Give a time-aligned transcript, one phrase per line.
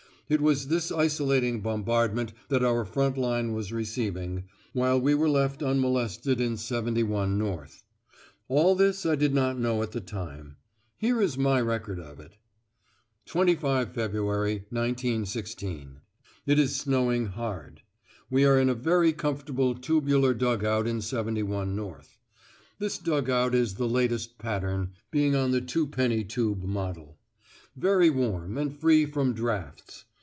[0.31, 5.61] It was this isolating bombardment that our front line was receiving, while we were left
[5.61, 7.83] unmolested in 71 North.
[8.47, 10.55] All this I did not know at the time.
[10.95, 12.37] Here is my record of it.
[13.25, 15.97] "25 Feb., 1916.
[16.45, 17.81] It is snowing hard.
[18.29, 22.19] We are in a very comfortable tubular dug out in 71 North.
[22.79, 27.17] This dug out is the latest pattern, being on the twopenny tube model;
[27.75, 30.05] very warm, and free from draughts.